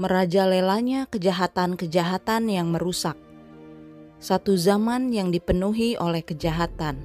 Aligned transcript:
merajalelanya 0.00 1.04
kejahatan-kejahatan 1.12 2.48
yang 2.48 2.72
merusak. 2.72 3.20
Satu 4.16 4.56
zaman 4.56 5.12
yang 5.12 5.28
dipenuhi 5.28 6.00
oleh 6.00 6.24
kejahatan. 6.24 7.04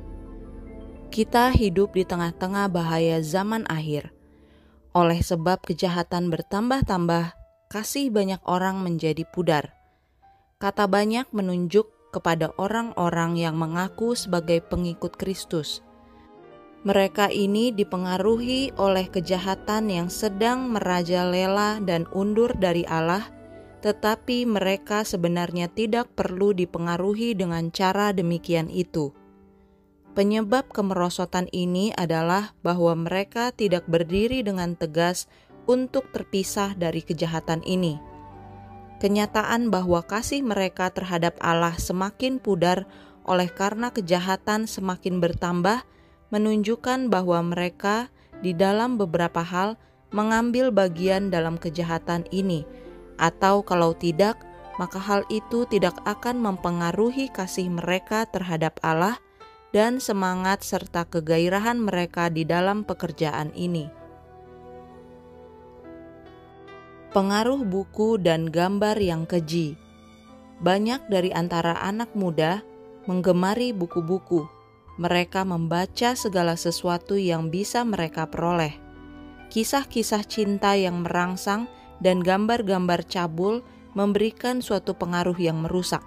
Kita 1.12 1.52
hidup 1.52 1.92
di 1.92 2.08
tengah-tengah 2.08 2.72
bahaya 2.72 3.20
zaman 3.20 3.68
akhir. 3.68 4.16
Oleh 4.96 5.20
sebab 5.20 5.60
kejahatan 5.68 6.32
bertambah-tambah, 6.32 7.36
kasih 7.68 8.16
banyak 8.16 8.40
orang 8.48 8.80
menjadi 8.80 9.28
pudar. 9.28 9.76
Kata 10.64 10.88
banyak 10.88 11.28
menunjuk 11.36 11.92
kepada 12.16 12.56
orang-orang 12.56 13.36
yang 13.36 13.60
mengaku 13.60 14.16
sebagai 14.16 14.64
pengikut 14.64 15.20
Kristus. 15.20 15.84
Mereka 16.86 17.34
ini 17.34 17.74
dipengaruhi 17.74 18.78
oleh 18.78 19.10
kejahatan 19.10 19.90
yang 19.90 20.08
sedang 20.14 20.70
merajalela 20.70 21.82
dan 21.82 22.06
undur 22.14 22.54
dari 22.54 22.86
Allah, 22.86 23.26
tetapi 23.82 24.46
mereka 24.46 25.02
sebenarnya 25.02 25.66
tidak 25.74 26.14
perlu 26.14 26.54
dipengaruhi 26.54 27.34
dengan 27.34 27.74
cara 27.74 28.14
demikian 28.14 28.70
itu. 28.70 29.10
Penyebab 30.14 30.70
kemerosotan 30.70 31.50
ini 31.50 31.90
adalah 31.98 32.54
bahwa 32.62 32.94
mereka 32.94 33.50
tidak 33.50 33.90
berdiri 33.90 34.46
dengan 34.46 34.78
tegas 34.78 35.26
untuk 35.66 36.14
terpisah 36.14 36.78
dari 36.78 37.02
kejahatan 37.02 37.66
ini 37.66 37.98
kenyataan 39.00 39.70
bahwa 39.70 40.02
kasih 40.02 40.42
mereka 40.42 40.90
terhadap 40.92 41.36
Allah 41.44 41.76
semakin 41.76 42.40
pudar 42.40 42.88
oleh 43.26 43.50
karena 43.50 43.90
kejahatan 43.90 44.70
semakin 44.70 45.18
bertambah, 45.18 45.82
menunjukkan 46.30 47.10
bahwa 47.10 47.42
mereka 47.42 48.10
di 48.42 48.54
dalam 48.56 48.98
beberapa 48.98 49.42
hal 49.42 49.78
mengambil 50.14 50.72
bagian 50.72 51.34
dalam 51.34 51.60
kejahatan 51.60 52.24
ini, 52.32 52.64
atau 53.20 53.66
kalau 53.66 53.92
tidak, 53.98 54.40
maka 54.80 55.00
hal 55.00 55.24
itu 55.28 55.68
tidak 55.68 55.96
akan 56.04 56.40
mempengaruhi 56.40 57.32
kasih 57.32 57.68
mereka 57.72 58.28
terhadap 58.28 58.80
Allah 58.84 59.20
dan 59.76 60.00
semangat 60.00 60.64
serta 60.64 61.04
kegairahan 61.08 61.80
mereka 61.80 62.32
di 62.32 62.48
dalam 62.48 62.88
pekerjaan 62.88 63.52
ini. 63.56 64.06
pengaruh 67.16 67.64
buku 67.64 68.20
dan 68.20 68.52
gambar 68.52 69.00
yang 69.00 69.24
keji. 69.24 69.80
Banyak 70.60 71.08
dari 71.08 71.32
antara 71.32 71.80
anak 71.80 72.12
muda 72.12 72.60
menggemari 73.08 73.72
buku-buku. 73.72 74.44
Mereka 74.96 75.44
membaca 75.44 76.16
segala 76.16 76.56
sesuatu 76.56 77.20
yang 77.20 77.52
bisa 77.52 77.84
mereka 77.84 78.32
peroleh. 78.32 78.76
Kisah-kisah 79.52 80.24
cinta 80.24 80.74
yang 80.80 81.04
merangsang 81.04 81.68
dan 82.00 82.24
gambar-gambar 82.24 83.04
cabul 83.08 83.64
memberikan 83.96 84.60
suatu 84.60 84.96
pengaruh 84.96 85.36
yang 85.36 85.64
merusak. 85.64 86.04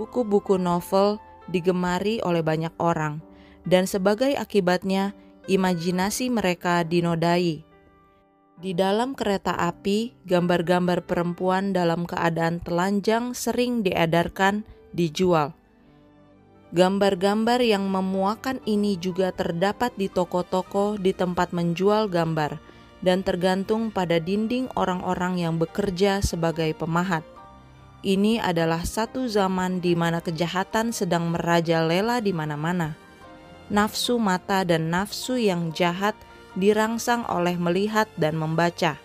Buku-buku 0.00 0.56
novel 0.56 1.20
digemari 1.48 2.20
oleh 2.24 2.40
banyak 2.40 2.72
orang, 2.80 3.20
dan 3.68 3.84
sebagai 3.84 4.32
akibatnya, 4.36 5.12
imajinasi 5.44 6.32
mereka 6.32 6.82
dinodai 6.82 7.64
di 8.54 8.70
dalam 8.70 9.18
kereta 9.18 9.50
api, 9.58 10.14
gambar-gambar 10.30 11.10
perempuan 11.10 11.74
dalam 11.74 12.06
keadaan 12.06 12.62
telanjang 12.62 13.34
sering 13.34 13.82
diedarkan, 13.82 14.62
dijual. 14.94 15.58
Gambar-gambar 16.74 17.62
yang 17.62 17.86
memuakan 17.86 18.58
ini 18.66 18.98
juga 18.98 19.30
terdapat 19.30 19.94
di 19.94 20.10
toko-toko 20.10 20.98
di 20.98 21.14
tempat 21.14 21.54
menjual 21.54 22.10
gambar 22.10 22.58
dan 22.98 23.22
tergantung 23.22 23.94
pada 23.94 24.18
dinding 24.18 24.66
orang-orang 24.74 25.38
yang 25.38 25.54
bekerja 25.54 26.18
sebagai 26.18 26.74
pemahat. 26.74 27.22
Ini 28.02 28.42
adalah 28.42 28.82
satu 28.82 29.30
zaman 29.30 29.78
di 29.78 29.94
mana 29.94 30.18
kejahatan 30.18 30.90
sedang 30.90 31.30
merajalela 31.30 32.18
di 32.18 32.34
mana-mana. 32.34 32.98
Nafsu 33.70 34.18
mata 34.18 34.66
dan 34.66 34.90
nafsu 34.90 35.38
yang 35.38 35.70
jahat– 35.70 36.18
dirangsang 36.54 37.26
oleh 37.26 37.58
melihat 37.58 38.06
dan 38.14 38.38
membaca. 38.38 38.98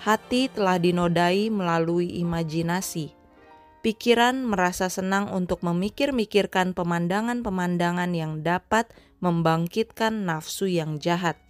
Hati 0.00 0.48
telah 0.48 0.80
dinodai 0.80 1.52
melalui 1.52 2.08
imajinasi. 2.24 3.19
Pikiran 3.80 4.44
merasa 4.44 4.92
senang 4.92 5.32
untuk 5.32 5.64
memikir-mikirkan 5.64 6.76
pemandangan-pemandangan 6.76 8.12
yang 8.12 8.44
dapat 8.44 8.92
membangkitkan 9.24 10.28
nafsu 10.28 10.68
yang 10.68 11.00
jahat. 11.00 11.40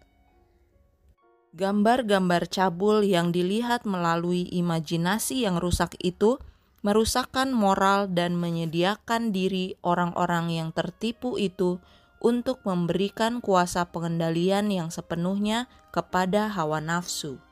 Gambar-gambar 1.58 2.46
cabul 2.46 3.02
yang 3.02 3.34
dilihat 3.34 3.82
melalui 3.82 4.46
imajinasi 4.46 5.42
yang 5.42 5.58
rusak 5.58 5.98
itu 5.98 6.38
merusakkan 6.86 7.50
moral 7.50 8.06
dan 8.06 8.38
menyediakan 8.38 9.34
diri 9.34 9.74
orang-orang 9.82 10.54
yang 10.54 10.70
tertipu 10.70 11.34
itu 11.34 11.82
untuk 12.22 12.62
memberikan 12.62 13.42
kuasa 13.42 13.90
pengendalian 13.90 14.70
yang 14.70 14.94
sepenuhnya 14.94 15.66
kepada 15.90 16.46
hawa 16.46 16.78
nafsu. 16.78 17.42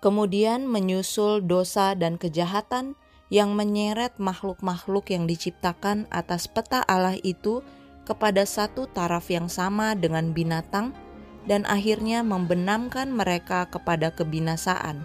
Kemudian 0.00 0.64
menyusul 0.64 1.44
dosa 1.44 1.92
dan 1.92 2.16
kejahatan 2.16 2.96
yang 3.28 3.52
menyeret 3.52 4.16
makhluk-makhluk 4.16 5.12
yang 5.12 5.28
diciptakan 5.28 6.08
atas 6.08 6.48
peta 6.48 6.80
Allah 6.84 7.16
itu 7.20 7.60
kepada 8.08 8.48
satu 8.48 8.88
taraf 8.88 9.28
yang 9.28 9.52
sama 9.52 9.92
dengan 9.92 10.32
binatang 10.32 10.96
dan 11.44 11.68
akhirnya 11.68 12.24
membenamkan 12.24 13.12
mereka 13.12 13.68
kepada 13.68 14.12
kebinasaan. 14.12 15.04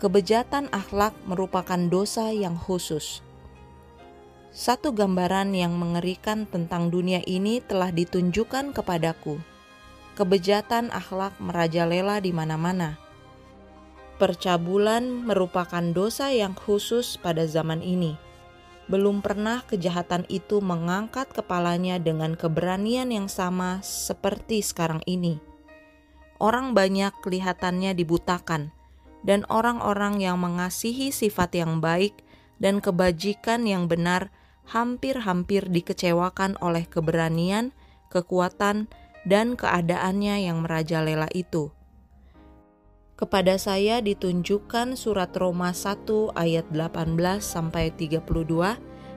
Kebejatan 0.00 0.72
akhlak 0.72 1.12
merupakan 1.28 1.76
dosa 1.76 2.32
yang 2.32 2.56
khusus 2.56 3.20
satu 4.50 4.90
gambaran 4.90 5.54
yang 5.54 5.78
mengerikan 5.78 6.42
tentang 6.42 6.90
dunia 6.90 7.22
ini 7.22 7.62
telah 7.62 7.94
ditunjukkan 7.94 8.74
kepadaku. 8.74 9.38
Kebejatan 10.18 10.90
akhlak 10.90 11.38
merajalela 11.38 12.18
di 12.18 12.34
mana-mana. 12.34 12.98
Percabulan 14.20 15.24
merupakan 15.24 15.80
dosa 15.80 16.28
yang 16.28 16.52
khusus 16.52 17.16
pada 17.16 17.48
zaman 17.48 17.80
ini. 17.80 18.20
Belum 18.84 19.24
pernah 19.24 19.64
kejahatan 19.64 20.28
itu 20.28 20.60
mengangkat 20.60 21.32
kepalanya 21.32 21.96
dengan 21.96 22.36
keberanian 22.36 23.08
yang 23.08 23.32
sama 23.32 23.80
seperti 23.80 24.60
sekarang 24.60 25.00
ini. 25.08 25.40
Orang 26.36 26.76
banyak 26.76 27.16
kelihatannya 27.24 27.96
dibutakan, 27.96 28.76
dan 29.24 29.48
orang-orang 29.48 30.20
yang 30.20 30.36
mengasihi 30.36 31.16
sifat 31.16 31.56
yang 31.56 31.80
baik 31.80 32.12
dan 32.60 32.84
kebajikan 32.84 33.64
yang 33.64 33.88
benar 33.88 34.28
hampir-hampir 34.68 35.64
dikecewakan 35.72 36.60
oleh 36.60 36.84
keberanian, 36.84 37.72
kekuatan, 38.12 38.92
dan 39.24 39.56
keadaannya 39.56 40.44
yang 40.44 40.60
merajalela 40.60 41.32
itu. 41.32 41.72
Kepada 43.20 43.60
saya 43.60 44.00
ditunjukkan 44.00 44.96
surat 44.96 45.28
Roma 45.36 45.76
1 45.76 46.32
ayat 46.40 46.64
18 46.72 47.20
sampai 47.44 47.92
32 47.92 48.24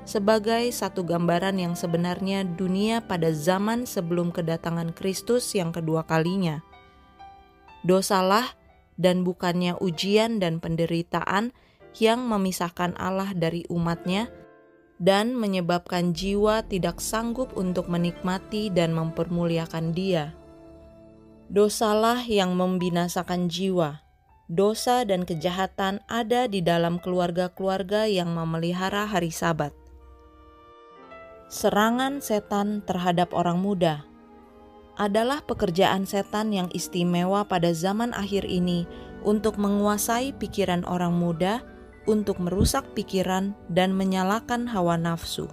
sebagai 0.03 0.67
satu 0.75 1.07
gambaran 1.07 1.55
yang 1.55 1.79
sebenarnya 1.79 2.43
dunia 2.43 2.99
pada 2.99 3.31
zaman 3.31 3.87
sebelum 3.87 4.35
kedatangan 4.35 4.91
Kristus 4.91 5.55
yang 5.55 5.71
kedua 5.71 6.03
kalinya. 6.03 6.59
Dosalah 7.87 8.59
dan 8.99 9.23
bukannya 9.23 9.79
ujian 9.79 10.35
dan 10.43 10.59
penderitaan 10.59 11.55
yang 11.95 12.27
memisahkan 12.27 12.99
Allah 12.99 13.31
dari 13.31 13.63
umatnya, 13.71 14.27
dan 14.99 15.31
menyebabkan 15.31 16.11
jiwa 16.11 16.67
tidak 16.67 16.99
sanggup 16.99 17.55
untuk 17.55 17.87
menikmati 17.87 18.67
dan 18.67 18.91
mempermuliakan 18.91 19.95
Dia. 19.95 20.35
Dosalah 21.51 22.23
yang 22.23 22.55
membinasakan 22.55 23.51
jiwa. 23.51 23.99
Dosa 24.47 25.03
dan 25.03 25.27
kejahatan 25.27 25.99
ada 26.07 26.47
di 26.47 26.63
dalam 26.63 27.03
keluarga-keluarga 27.03 28.07
yang 28.07 28.31
memelihara 28.31 29.03
hari 29.03 29.27
Sabat. 29.27 29.75
Serangan 31.51 32.23
setan 32.23 32.79
terhadap 32.87 33.35
orang 33.35 33.59
muda 33.59 34.07
adalah 34.95 35.43
pekerjaan 35.43 36.07
setan 36.07 36.53
yang 36.53 36.69
istimewa 36.71 37.43
pada 37.43 37.75
zaman 37.75 38.15
akhir 38.15 38.47
ini 38.47 38.87
untuk 39.25 39.59
menguasai 39.59 40.31
pikiran 40.37 40.87
orang 40.87 41.11
muda 41.11 41.65
untuk 42.07 42.39
merusak 42.39 42.87
pikiran 42.95 43.55
dan 43.71 43.95
menyalakan 43.95 44.67
hawa 44.67 44.95
nafsu. 44.95 45.47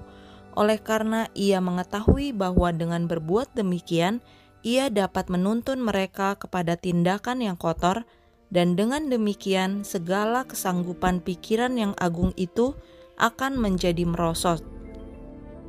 Oleh 0.59 0.83
karena 0.83 1.31
ia 1.35 1.63
mengetahui 1.63 2.35
bahwa 2.35 2.75
dengan 2.75 3.07
berbuat 3.07 3.55
demikian, 3.55 4.19
ia 4.61 4.93
dapat 4.93 5.33
menuntun 5.33 5.81
mereka 5.81 6.37
kepada 6.37 6.77
tindakan 6.77 7.41
yang 7.41 7.57
kotor, 7.57 8.05
dan 8.51 8.75
dengan 8.75 9.07
demikian 9.07 9.87
segala 9.87 10.43
kesanggupan 10.43 11.23
pikiran 11.23 11.79
yang 11.79 11.95
agung 12.03 12.35
itu 12.35 12.75
akan 13.17 13.57
menjadi 13.57 14.03
merosot, 14.05 14.61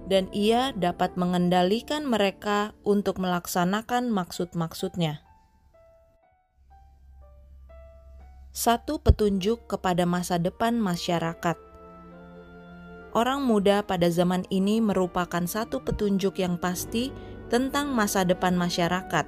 dan 0.09 0.27
ia 0.33 0.73
dapat 0.73 1.15
mengendalikan 1.15 2.03
mereka 2.03 2.73
untuk 2.81 3.21
melaksanakan 3.21 4.09
maksud-maksudnya. 4.09 5.23
Satu 8.51 8.99
petunjuk 8.99 9.71
kepada 9.71 10.03
masa 10.03 10.35
depan 10.35 10.75
masyarakat. 10.75 11.55
Orang 13.15 13.47
muda 13.47 13.83
pada 13.83 14.07
zaman 14.11 14.43
ini 14.51 14.83
merupakan 14.83 15.43
satu 15.43 15.83
petunjuk 15.83 16.39
yang 16.39 16.59
pasti 16.59 17.11
tentang 17.51 17.92
masa 17.92 18.24
depan 18.24 18.56
masyarakat. 18.56 19.27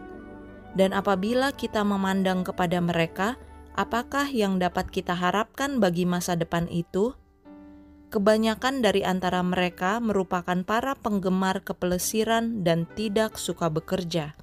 Dan 0.73 0.95
apabila 0.95 1.51
kita 1.51 1.83
memandang 1.83 2.47
kepada 2.47 2.79
mereka, 2.79 3.35
apakah 3.75 4.25
yang 4.31 4.57
dapat 4.57 4.89
kita 4.89 5.13
harapkan 5.13 5.83
bagi 5.83 6.07
masa 6.07 6.39
depan 6.39 6.65
itu? 6.71 7.13
Kebanyakan 8.09 8.79
dari 8.79 9.03
antara 9.03 9.43
mereka 9.43 9.99
merupakan 9.99 10.63
para 10.63 10.95
penggemar 10.95 11.61
kepelesiran 11.61 12.63
dan 12.63 12.87
tidak 12.95 13.35
suka 13.35 13.67
bekerja. 13.67 14.39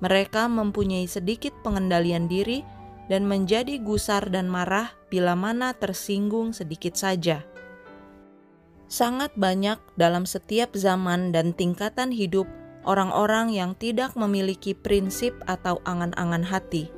Mereka 0.00 0.48
mempunyai 0.48 1.04
sedikit 1.10 1.52
pengendalian 1.60 2.30
diri 2.30 2.64
dan 3.10 3.26
menjadi 3.26 3.82
gusar 3.82 4.30
dan 4.30 4.46
marah 4.46 4.94
bila 5.10 5.34
mana 5.34 5.74
tersinggung 5.74 6.54
sedikit 6.54 6.96
saja 6.96 7.44
sangat 8.90 9.30
banyak 9.38 9.78
dalam 9.94 10.26
setiap 10.26 10.74
zaman 10.74 11.30
dan 11.30 11.54
tingkatan 11.54 12.10
hidup 12.10 12.50
orang-orang 12.84 13.52
yang 13.52 13.76
tidak 13.76 14.16
memiliki 14.16 14.72
prinsip 14.72 15.36
atau 15.44 15.78
angan-angan 15.84 16.46
hati. 16.46 16.88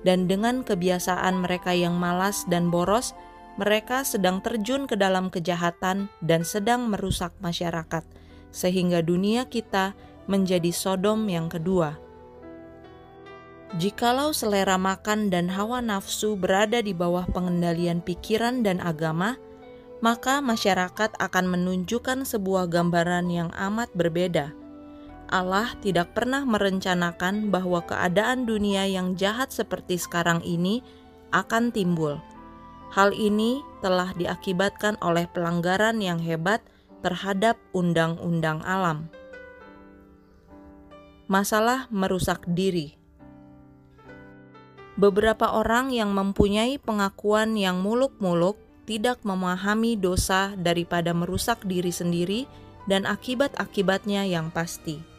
Dan 0.00 0.24
dengan 0.24 0.64
kebiasaan 0.64 1.44
mereka 1.44 1.76
yang 1.76 1.94
malas 1.94 2.48
dan 2.48 2.72
boros, 2.72 3.12
mereka 3.60 4.00
sedang 4.06 4.40
terjun 4.40 4.88
ke 4.88 4.96
dalam 4.96 5.28
kejahatan 5.28 6.08
dan 6.24 6.40
sedang 6.42 6.88
merusak 6.88 7.36
masyarakat, 7.44 8.00
sehingga 8.48 9.04
dunia 9.04 9.44
kita 9.52 9.92
menjadi 10.24 10.72
Sodom 10.72 11.28
yang 11.28 11.52
kedua. 11.52 12.00
Jikalau 13.76 14.34
selera 14.34 14.74
makan 14.80 15.30
dan 15.30 15.46
hawa 15.46 15.78
nafsu 15.78 16.34
berada 16.34 16.82
di 16.82 16.90
bawah 16.90 17.22
pengendalian 17.30 18.02
pikiran 18.02 18.66
dan 18.66 18.82
agama, 18.82 19.38
maka 20.02 20.42
masyarakat 20.42 21.14
akan 21.20 21.44
menunjukkan 21.46 22.26
sebuah 22.26 22.66
gambaran 22.66 23.30
yang 23.30 23.52
amat 23.54 23.92
berbeda. 23.94 24.59
Allah 25.30 25.72
tidak 25.78 26.12
pernah 26.12 26.42
merencanakan 26.42 27.54
bahwa 27.54 27.86
keadaan 27.86 28.44
dunia 28.44 28.84
yang 28.90 29.14
jahat 29.14 29.54
seperti 29.54 29.96
sekarang 29.96 30.42
ini 30.42 30.82
akan 31.30 31.70
timbul. 31.70 32.18
Hal 32.90 33.14
ini 33.14 33.62
telah 33.78 34.10
diakibatkan 34.18 34.98
oleh 34.98 35.30
pelanggaran 35.30 36.02
yang 36.02 36.18
hebat 36.18 36.58
terhadap 37.06 37.54
undang-undang 37.70 38.60
alam. 38.66 39.06
Masalah 41.30 41.86
merusak 41.94 42.42
diri. 42.50 42.98
Beberapa 44.98 45.54
orang 45.54 45.94
yang 45.94 46.10
mempunyai 46.10 46.76
pengakuan 46.82 47.54
yang 47.54 47.78
muluk-muluk 47.78 48.58
tidak 48.90 49.22
memahami 49.22 49.94
dosa 49.94 50.58
daripada 50.58 51.14
merusak 51.14 51.62
diri 51.62 51.94
sendiri 51.94 52.50
dan 52.90 53.06
akibat-akibatnya 53.06 54.26
yang 54.26 54.50
pasti. 54.50 55.09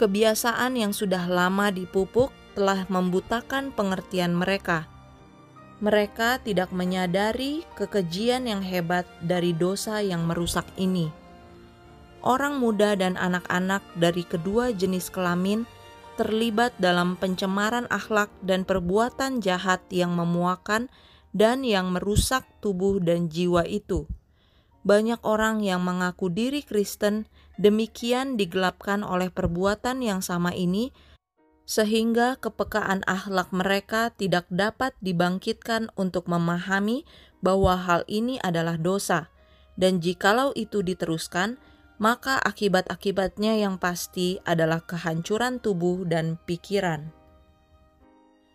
Kebiasaan 0.00 0.80
yang 0.80 0.96
sudah 0.96 1.28
lama 1.28 1.68
dipupuk 1.68 2.32
telah 2.56 2.88
membutakan 2.88 3.68
pengertian 3.68 4.32
mereka. 4.32 4.88
Mereka 5.84 6.40
tidak 6.40 6.72
menyadari 6.72 7.68
kekejian 7.76 8.48
yang 8.48 8.64
hebat 8.64 9.04
dari 9.20 9.52
dosa 9.52 10.00
yang 10.00 10.24
merusak 10.24 10.64
ini. 10.80 11.12
Orang 12.24 12.64
muda 12.64 12.96
dan 12.96 13.20
anak-anak 13.20 13.84
dari 13.92 14.24
kedua 14.24 14.72
jenis 14.72 15.12
kelamin 15.12 15.68
terlibat 16.16 16.72
dalam 16.80 17.20
pencemaran 17.20 17.84
akhlak 17.92 18.32
dan 18.40 18.64
perbuatan 18.64 19.44
jahat 19.44 19.84
yang 19.92 20.16
memuakan 20.16 20.88
dan 21.36 21.60
yang 21.60 21.92
merusak 21.92 22.48
tubuh 22.64 23.04
dan 23.04 23.28
jiwa 23.28 23.68
itu. 23.68 24.08
Banyak 24.80 25.20
orang 25.28 25.60
yang 25.60 25.84
mengaku 25.84 26.32
diri 26.32 26.64
Kristen 26.64 27.28
demikian 27.60 28.40
digelapkan 28.40 29.04
oleh 29.04 29.28
perbuatan 29.28 30.00
yang 30.00 30.24
sama 30.24 30.56
ini, 30.56 30.96
sehingga 31.68 32.40
kepekaan 32.40 33.04
akhlak 33.04 33.52
mereka 33.52 34.10
tidak 34.16 34.48
dapat 34.48 34.96
dibangkitkan 35.04 35.92
untuk 35.94 36.26
memahami 36.26 37.04
bahwa 37.44 37.76
hal 37.76 38.02
ini 38.08 38.40
adalah 38.40 38.80
dosa, 38.80 39.28
dan 39.76 40.00
jikalau 40.00 40.56
itu 40.56 40.80
diteruskan, 40.80 41.60
maka 42.00 42.40
akibat-akibatnya 42.40 43.60
yang 43.60 43.76
pasti 43.76 44.40
adalah 44.48 44.80
kehancuran 44.80 45.60
tubuh 45.60 46.08
dan 46.08 46.40
pikiran. 46.48 47.12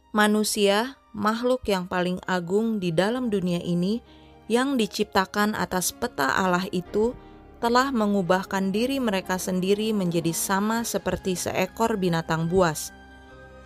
Manusia 0.10 0.98
makhluk 1.14 1.62
yang 1.70 1.86
paling 1.86 2.18
agung 2.26 2.82
di 2.82 2.90
dalam 2.90 3.30
dunia 3.30 3.62
ini 3.62 4.02
yang 4.46 4.78
diciptakan 4.78 5.58
atas 5.58 5.90
peta 5.90 6.38
Allah 6.38 6.70
itu 6.70 7.18
telah 7.58 7.90
mengubahkan 7.90 8.70
diri 8.70 9.02
mereka 9.02 9.42
sendiri 9.42 9.90
menjadi 9.90 10.36
sama 10.36 10.86
seperti 10.86 11.34
seekor 11.34 11.98
binatang 11.98 12.46
buas. 12.46 12.94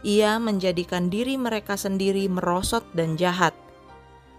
Ia 0.08 0.40
menjadikan 0.40 1.12
diri 1.12 1.36
mereka 1.36 1.76
sendiri 1.76 2.32
merosot 2.32 2.88
dan 2.96 3.20
jahat. 3.20 3.52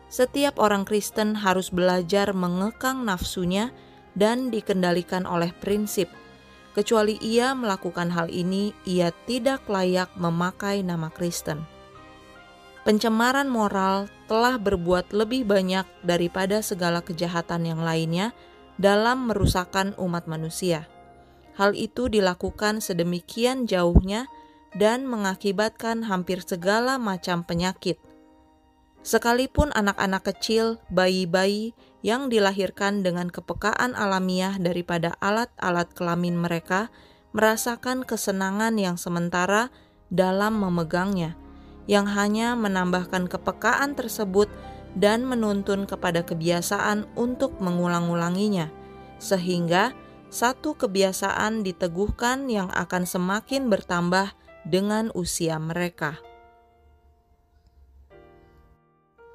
Setiap 0.09 0.57
orang 0.57 0.89
Kristen 0.89 1.37
harus 1.37 1.69
belajar 1.69 2.33
mengekang 2.33 3.05
nafsunya 3.05 3.69
dan 4.17 4.49
dikendalikan 4.49 5.29
oleh 5.29 5.53
prinsip. 5.61 6.09
Kecuali 6.73 7.21
ia 7.21 7.53
melakukan 7.53 8.09
hal 8.09 8.33
ini, 8.33 8.73
ia 8.89 9.13
tidak 9.29 9.69
layak 9.69 10.09
memakai 10.17 10.81
nama 10.81 11.13
Kristen 11.13 11.80
pencemaran 12.91 13.47
moral 13.47 14.11
telah 14.27 14.59
berbuat 14.59 15.15
lebih 15.15 15.47
banyak 15.47 15.87
daripada 16.03 16.59
segala 16.59 16.99
kejahatan 16.99 17.63
yang 17.63 17.87
lainnya 17.87 18.35
dalam 18.83 19.31
merusakkan 19.31 19.95
umat 19.95 20.27
manusia. 20.27 20.91
Hal 21.55 21.79
itu 21.79 22.11
dilakukan 22.11 22.83
sedemikian 22.83 23.71
jauhnya 23.71 24.27
dan 24.75 25.07
mengakibatkan 25.07 26.03
hampir 26.11 26.43
segala 26.43 26.99
macam 26.99 27.47
penyakit. 27.47 27.95
Sekalipun 29.07 29.71
anak-anak 29.71 30.27
kecil, 30.27 30.83
bayi-bayi 30.91 31.79
yang 32.03 32.27
dilahirkan 32.27 33.07
dengan 33.07 33.31
kepekaan 33.31 33.95
alamiah 33.95 34.59
daripada 34.59 35.15
alat-alat 35.23 35.95
kelamin 35.95 36.35
mereka 36.35 36.91
merasakan 37.31 38.03
kesenangan 38.03 38.75
yang 38.83 38.99
sementara 38.99 39.71
dalam 40.11 40.59
memegangnya 40.59 41.39
yang 41.89 42.05
hanya 42.11 42.53
menambahkan 42.59 43.31
kepekaan 43.31 43.97
tersebut 43.97 44.51
dan 44.99 45.23
menuntun 45.23 45.87
kepada 45.87 46.27
kebiasaan 46.27 47.07
untuk 47.15 47.63
mengulang-ulanginya, 47.63 48.71
sehingga 49.23 49.95
satu 50.31 50.79
kebiasaan 50.79 51.63
diteguhkan 51.67 52.51
yang 52.51 52.71
akan 52.71 53.07
semakin 53.07 53.71
bertambah 53.71 54.35
dengan 54.67 55.11
usia 55.15 55.59
mereka. 55.59 56.19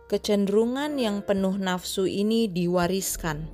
Kecenderungan 0.06 1.02
yang 1.02 1.25
penuh 1.25 1.58
nafsu 1.58 2.06
ini 2.06 2.46
diwariskan. 2.46 3.50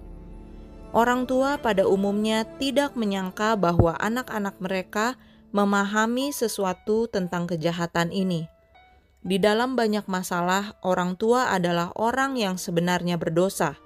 Orang 0.91 1.23
tua 1.23 1.55
pada 1.55 1.87
umumnya 1.87 2.43
tidak 2.59 2.99
menyangka 2.99 3.55
bahwa 3.55 3.95
anak-anak 3.95 4.59
mereka 4.59 5.15
memahami 5.55 6.35
sesuatu 6.35 7.07
tentang 7.07 7.47
kejahatan 7.47 8.11
ini 8.11 8.50
di 9.21 9.37
dalam 9.37 9.77
banyak 9.77 10.09
masalah, 10.09 10.81
orang 10.81 11.13
tua 11.13 11.53
adalah 11.53 11.93
orang 11.93 12.41
yang 12.41 12.57
sebenarnya 12.57 13.21
berdosa. 13.21 13.77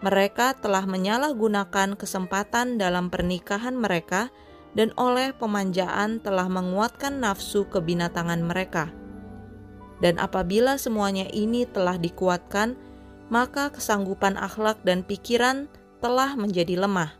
Mereka 0.00 0.62
telah 0.62 0.86
menyalahgunakan 0.86 1.98
kesempatan 1.98 2.78
dalam 2.78 3.10
pernikahan 3.10 3.74
mereka 3.74 4.30
dan 4.78 4.94
oleh 4.94 5.34
pemanjaan 5.34 6.22
telah 6.22 6.46
menguatkan 6.46 7.18
nafsu 7.18 7.66
kebinatangan 7.66 8.46
mereka. 8.46 8.94
Dan 9.98 10.22
apabila 10.22 10.78
semuanya 10.78 11.26
ini 11.34 11.66
telah 11.66 11.98
dikuatkan, 11.98 12.78
maka 13.26 13.74
kesanggupan 13.74 14.38
akhlak 14.38 14.80
dan 14.86 15.02
pikiran 15.02 15.66
telah 15.98 16.38
menjadi 16.38 16.78
lemah. 16.78 17.18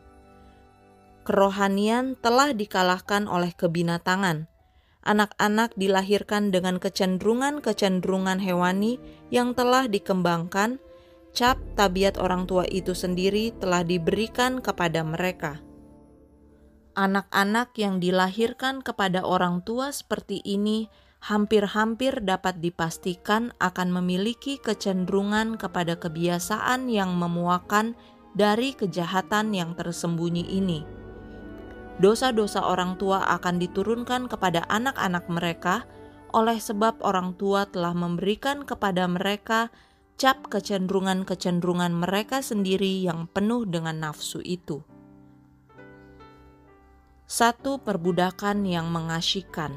Kerohanian 1.26 2.14
telah 2.22 2.54
dikalahkan 2.54 3.26
oleh 3.26 3.52
kebinatangan 3.52 4.48
anak-anak 5.04 5.72
dilahirkan 5.80 6.52
dengan 6.52 6.76
kecenderungan-kecenderungan 6.76 8.40
hewani 8.40 9.00
yang 9.32 9.56
telah 9.56 9.88
dikembangkan, 9.88 10.76
cap 11.32 11.56
tabiat 11.78 12.20
orang 12.20 12.44
tua 12.44 12.68
itu 12.68 12.92
sendiri 12.92 13.56
telah 13.56 13.80
diberikan 13.80 14.60
kepada 14.60 15.00
mereka. 15.00 15.64
Anak-anak 16.98 17.72
yang 17.80 18.02
dilahirkan 18.02 18.84
kepada 18.84 19.24
orang 19.24 19.64
tua 19.64 19.94
seperti 19.94 20.42
ini 20.44 20.90
hampir-hampir 21.20 22.20
dapat 22.24 22.58
dipastikan 22.60 23.54
akan 23.62 23.88
memiliki 23.92 24.58
kecenderungan 24.58 25.56
kepada 25.56 25.96
kebiasaan 25.96 26.90
yang 26.90 27.14
memuakan 27.14 27.94
dari 28.34 28.74
kejahatan 28.74 29.54
yang 29.54 29.76
tersembunyi 29.78 30.44
ini 30.50 30.99
dosa-dosa 32.00 32.64
orang 32.64 32.96
tua 32.96 33.22
akan 33.28 33.60
diturunkan 33.60 34.26
kepada 34.32 34.64
anak-anak 34.72 35.28
mereka 35.28 35.84
oleh 36.32 36.56
sebab 36.56 37.04
orang 37.04 37.36
tua 37.36 37.68
telah 37.68 37.92
memberikan 37.92 38.64
kepada 38.64 39.04
mereka 39.04 39.68
cap 40.16 40.48
kecenderungan-kecenderungan 40.48 41.92
mereka 41.92 42.40
sendiri 42.40 43.04
yang 43.04 43.28
penuh 43.28 43.68
dengan 43.68 44.00
nafsu 44.00 44.40
itu. 44.40 44.80
Satu 47.30 47.78
perbudakan 47.78 48.66
yang 48.66 48.90
mengasyikan. 48.90 49.70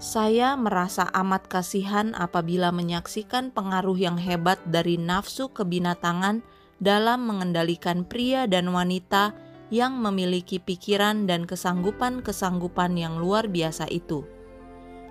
Saya 0.00 0.56
merasa 0.56 1.04
amat 1.12 1.44
kasihan 1.44 2.16
apabila 2.16 2.72
menyaksikan 2.72 3.52
pengaruh 3.52 4.00
yang 4.00 4.16
hebat 4.16 4.56
dari 4.64 4.96
nafsu 4.96 5.52
kebinatangan 5.52 6.40
dalam 6.80 7.28
mengendalikan 7.28 8.08
pria 8.08 8.48
dan 8.48 8.72
wanita 8.72 9.36
yang 9.70 10.02
memiliki 10.02 10.58
pikiran 10.58 11.30
dan 11.30 11.46
kesanggupan-kesanggupan 11.46 12.98
yang 12.98 13.22
luar 13.22 13.46
biasa 13.46 13.86
itu. 13.88 14.26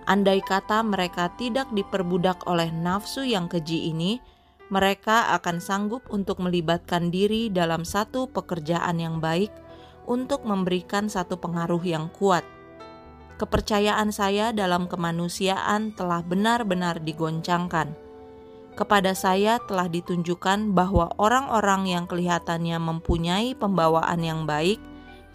Andai 0.04 0.44
kata 0.44 0.84
mereka 0.84 1.32
tidak 1.40 1.72
diperbudak 1.72 2.44
oleh 2.44 2.68
nafsu 2.70 3.24
yang 3.24 3.48
keji 3.48 3.90
ini, 3.90 4.20
mereka 4.70 5.34
akan 5.40 5.58
sanggup 5.64 6.06
untuk 6.12 6.44
melibatkan 6.44 7.10
diri 7.10 7.50
dalam 7.50 7.82
satu 7.82 8.30
pekerjaan 8.30 9.02
yang 9.02 9.18
baik 9.18 9.50
untuk 10.06 10.46
memberikan 10.46 11.10
satu 11.10 11.38
pengaruh 11.38 11.82
yang 11.82 12.12
kuat. 12.14 12.46
Kepercayaan 13.40 14.12
saya 14.12 14.52
dalam 14.52 14.92
kemanusiaan 14.92 15.96
telah 15.96 16.20
benar-benar 16.26 17.00
digoncangkan. 17.00 18.09
Kepada 18.80 19.12
saya 19.12 19.60
telah 19.68 19.92
ditunjukkan 19.92 20.72
bahwa 20.72 21.12
orang-orang 21.20 21.92
yang 21.92 22.08
kelihatannya 22.08 22.80
mempunyai 22.80 23.52
pembawaan 23.60 24.24
yang 24.24 24.48
baik, 24.48 24.80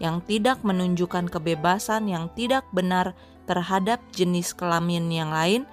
yang 0.01 0.25
tidak 0.25 0.65
menunjukkan 0.65 1.29
kebebasan 1.29 2.09
yang 2.09 2.33
tidak 2.33 2.65
benar 2.73 3.13
terhadap 3.45 4.01
jenis 4.09 4.57
kelamin 4.57 5.13
yang 5.13 5.29
lain, 5.29 5.69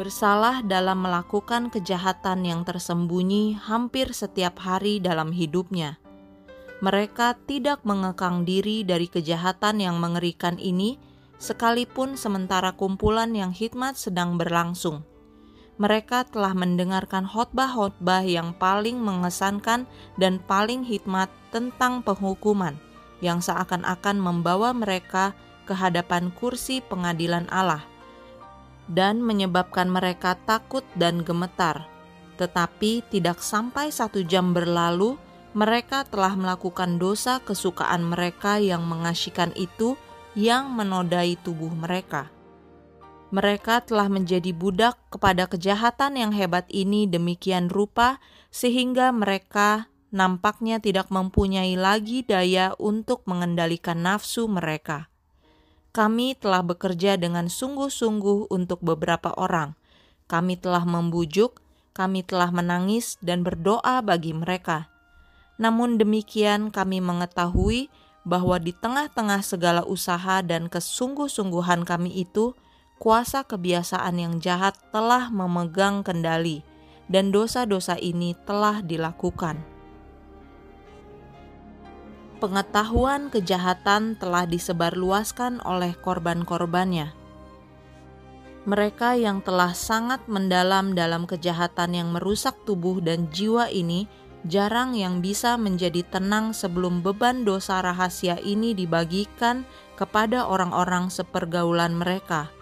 bersalah 0.00 0.64
dalam 0.64 1.04
melakukan 1.04 1.68
kejahatan 1.68 2.48
yang 2.48 2.64
tersembunyi 2.64 3.60
hampir 3.60 4.16
setiap 4.16 4.64
hari 4.64 4.96
dalam 4.96 5.28
hidupnya 5.28 6.00
mereka 6.84 7.32
tidak 7.48 7.80
mengekang 7.88 8.44
diri 8.44 8.84
dari 8.84 9.08
kejahatan 9.08 9.80
yang 9.80 9.96
mengerikan 9.96 10.60
ini, 10.60 11.00
sekalipun 11.40 12.20
sementara 12.20 12.76
kumpulan 12.76 13.32
yang 13.32 13.56
hikmat 13.56 13.96
sedang 13.96 14.36
berlangsung. 14.36 15.00
Mereka 15.74 16.30
telah 16.30 16.54
mendengarkan 16.54 17.26
khotbah-khotbah 17.26 18.22
yang 18.22 18.54
paling 18.54 19.02
mengesankan 19.02 19.90
dan 20.14 20.38
paling 20.46 20.86
hikmat 20.86 21.26
tentang 21.50 21.98
penghukuman, 22.06 22.78
yang 23.18 23.42
seakan-akan 23.42 24.22
membawa 24.22 24.70
mereka 24.70 25.34
ke 25.66 25.74
hadapan 25.74 26.30
kursi 26.30 26.78
pengadilan 26.78 27.50
Allah, 27.50 27.82
dan 28.86 29.18
menyebabkan 29.18 29.90
mereka 29.90 30.38
takut 30.46 30.86
dan 30.94 31.26
gemetar. 31.26 31.90
Tetapi 32.38 33.10
tidak 33.10 33.42
sampai 33.42 33.90
satu 33.90 34.22
jam 34.22 34.54
berlalu, 34.54 35.18
mereka 35.54 36.06
telah 36.06 36.34
melakukan 36.38 36.98
dosa 36.98 37.42
kesukaan 37.42 38.02
mereka 38.06 38.58
yang 38.62 38.86
mengasyikan 38.86 39.50
itu 39.54 39.98
yang 40.34 40.70
menodai 40.74 41.38
tubuh 41.38 41.70
mereka. 41.70 42.30
Mereka 43.34 43.90
telah 43.90 44.06
menjadi 44.06 44.54
budak 44.54 44.94
kepada 45.10 45.50
kejahatan 45.50 46.14
yang 46.14 46.30
hebat 46.30 46.70
ini 46.70 47.10
demikian 47.10 47.66
rupa 47.66 48.22
sehingga 48.54 49.10
mereka 49.10 49.90
nampaknya 50.14 50.78
tidak 50.78 51.10
mempunyai 51.10 51.74
lagi 51.74 52.22
daya 52.22 52.78
untuk 52.78 53.26
mengendalikan 53.26 54.06
nafsu 54.06 54.46
mereka. 54.46 55.10
Kami 55.90 56.38
telah 56.38 56.62
bekerja 56.62 57.18
dengan 57.18 57.50
sungguh-sungguh 57.50 58.54
untuk 58.54 58.78
beberapa 58.86 59.34
orang. 59.34 59.74
Kami 60.30 60.54
telah 60.54 60.86
membujuk, 60.86 61.58
kami 61.90 62.22
telah 62.22 62.54
menangis 62.54 63.18
dan 63.18 63.42
berdoa 63.42 63.98
bagi 63.98 64.30
mereka 64.30 64.94
namun 65.56 66.02
demikian, 66.02 66.74
kami 66.74 66.98
mengetahui 66.98 67.90
bahwa 68.26 68.58
di 68.58 68.74
tengah-tengah 68.74 69.44
segala 69.44 69.82
usaha 69.86 70.42
dan 70.42 70.66
kesungguh-sungguhan 70.66 71.86
kami 71.86 72.10
itu, 72.24 72.56
kuasa 73.04 73.44
kebiasaan 73.44 74.16
yang 74.16 74.34
jahat 74.40 74.80
telah 74.88 75.28
memegang 75.28 76.00
kendali, 76.00 76.64
dan 77.12 77.28
dosa-dosa 77.28 78.00
ini 78.00 78.32
telah 78.48 78.80
dilakukan. 78.80 79.60
Pengetahuan 82.40 83.28
kejahatan 83.28 84.16
telah 84.16 84.48
disebarluaskan 84.48 85.60
oleh 85.68 85.92
korban-korbannya. 86.00 87.12
Mereka 88.64 89.20
yang 89.20 89.44
telah 89.44 89.76
sangat 89.76 90.24
mendalam 90.24 90.96
dalam 90.96 91.28
kejahatan 91.28 91.92
yang 91.92 92.08
merusak 92.16 92.56
tubuh 92.64 93.04
dan 93.04 93.28
jiwa 93.28 93.68
ini 93.68 94.08
jarang 94.48 94.96
yang 94.96 95.20
bisa 95.20 95.60
menjadi 95.60 96.00
tenang 96.08 96.56
sebelum 96.56 97.04
beban 97.04 97.44
dosa 97.44 97.84
rahasia 97.84 98.40
ini 98.40 98.72
dibagikan 98.72 99.68
kepada 100.00 100.48
orang-orang 100.48 101.12
sepergaulan 101.12 101.92
mereka. 101.92 102.53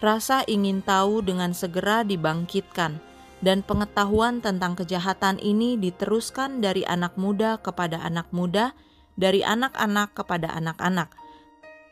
Rasa 0.00 0.48
ingin 0.48 0.80
tahu 0.80 1.20
dengan 1.20 1.52
segera 1.52 2.00
dibangkitkan, 2.00 2.96
dan 3.44 3.60
pengetahuan 3.64 4.40
tentang 4.40 4.76
kejahatan 4.76 5.36
ini 5.40 5.76
diteruskan 5.76 6.60
dari 6.64 6.84
anak 6.88 7.16
muda 7.20 7.60
kepada 7.60 8.00
anak 8.00 8.28
muda, 8.32 8.72
dari 9.20 9.44
anak-anak 9.44 10.16
kepada 10.16 10.56
anak-anak, 10.56 11.12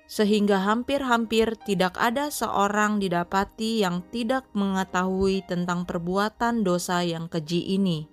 sehingga 0.09 0.65
hampir-hampir 0.65 1.53
tidak 1.69 2.01
ada 2.01 2.33
seorang 2.33 2.97
didapati 2.97 3.85
yang 3.85 4.01
tidak 4.09 4.49
mengetahui 4.57 5.45
tentang 5.45 5.85
perbuatan 5.85 6.65
dosa 6.65 7.05
yang 7.05 7.29
keji 7.29 7.77
ini. 7.77 8.09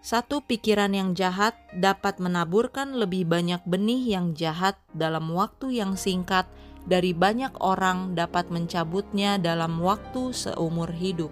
Satu 0.00 0.40
pikiran 0.40 0.96
yang 0.96 1.12
jahat 1.12 1.54
dapat 1.76 2.18
menaburkan 2.18 2.96
lebih 2.96 3.28
banyak 3.28 3.60
benih 3.68 4.16
yang 4.16 4.32
jahat 4.32 4.80
dalam 4.96 5.28
waktu 5.28 5.76
yang 5.76 5.92
singkat 5.94 6.48
dari 6.90 7.14
banyak 7.14 7.62
orang 7.62 8.18
dapat 8.18 8.50
mencabutnya 8.50 9.38
dalam 9.38 9.78
waktu 9.78 10.34
seumur 10.34 10.90
hidup. 10.90 11.30